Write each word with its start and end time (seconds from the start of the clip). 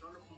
no 0.00 0.12
lo 0.12 0.35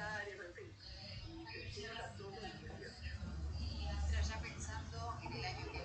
comentarios, 0.00 0.46
en 0.46 0.54
fin. 0.54 0.72
Pero 4.10 4.22
ya 4.22 4.40
pensando 4.40 5.18
en 5.22 5.32
el 5.32 5.44
año 5.44 5.72
que 5.72 5.79